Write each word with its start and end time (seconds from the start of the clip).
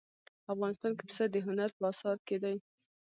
افغانستان 0.53 0.91
کې 0.97 1.03
پسه 1.09 1.25
د 1.29 1.35
هنر 1.47 1.69
په 1.77 1.83
اثار 1.91 2.17
کې 2.27 2.37
دي. 2.43 2.55